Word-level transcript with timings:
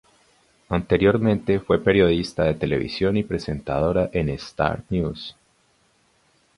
Anteriormente 0.69 1.59
fue 1.59 1.79
periodista 1.83 2.43
de 2.45 2.55
televisión 2.55 3.17
y 3.17 3.23
presentadora 3.23 4.09
en 4.13 4.29
Star 4.29 4.81
News. 4.89 5.35